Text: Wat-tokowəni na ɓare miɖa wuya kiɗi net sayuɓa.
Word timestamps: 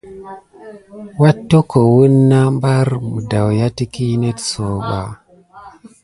Wat-tokowəni 1.21 2.19
na 2.31 2.39
ɓare 2.61 2.97
miɖa 3.11 3.39
wuya 3.45 3.67
kiɗi 3.75 4.05
net 4.21 4.37
sayuɓa. 4.49 4.99